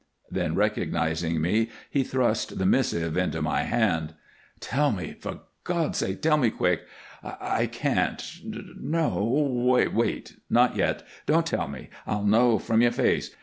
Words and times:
Then, 0.31 0.55
recognizing 0.55 1.41
me, 1.41 1.69
he 1.91 2.03
thrust 2.03 2.57
the 2.57 2.65
missive 2.65 3.15
into 3.15 3.39
my 3.39 3.61
hand. 3.61 4.15
"Tell 4.59 4.91
me 4.91 5.15
for 5.19 5.41
God's 5.63 5.99
sake 5.99 6.23
tell 6.23 6.37
me 6.37 6.49
quick. 6.49 6.85
I 7.21 7.67
can't 7.67 8.19
No, 8.43 9.13
no 9.19 9.85
wait! 9.93 10.37
Not 10.49 10.75
yet. 10.75 11.03
Don't 11.27 11.45
tell 11.45 11.67
me. 11.67 11.89
I'll 12.07 12.23
know 12.25 12.57
from 12.57 12.81
your 12.81 12.89
face. 12.93 13.35